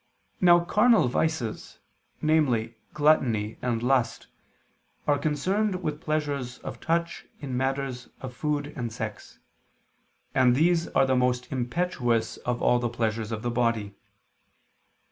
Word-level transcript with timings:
Now 0.39 0.61
carnal 0.65 1.07
vices, 1.07 1.77
namely 2.23 2.73
gluttony 2.91 3.59
and 3.61 3.83
lust, 3.83 4.25
are 5.05 5.19
concerned 5.19 5.83
with 5.83 6.01
pleasures 6.01 6.57
of 6.57 6.79
touch 6.79 7.27
in 7.39 7.55
matters 7.55 8.09
of 8.19 8.33
food 8.35 8.73
and 8.75 8.91
sex; 8.91 9.37
and 10.33 10.55
these 10.55 10.87
are 10.87 11.05
the 11.05 11.15
most 11.15 11.51
impetuous 11.51 12.37
of 12.37 12.63
all 12.63 12.79
pleasures 12.89 13.31
of 13.31 13.43
the 13.43 13.51
body. 13.51 13.93